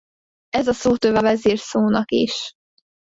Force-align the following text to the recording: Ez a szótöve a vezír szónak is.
Ez 0.49 0.67
a 0.67 0.73
szótöve 0.73 1.17
a 1.17 1.21
vezír 1.21 1.57
szónak 1.59 2.11
is. 2.11 2.53